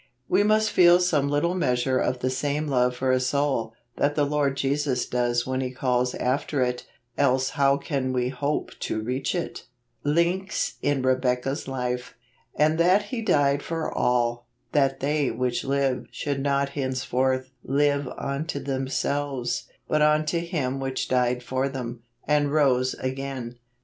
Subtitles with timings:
[0.27, 4.25] We must feel some little measure of the same love for a soul, that the
[4.25, 6.87] Lord Jesus does when He calls after it,
[7.19, 9.65] else how can we hope to reach it?
[10.03, 12.15] Links In Rebecca's Life.
[12.55, 18.59] "And that He died for all, that they which live should not henceforth live unto
[18.59, 23.59] themselves, but unto Him which died for them, and rose again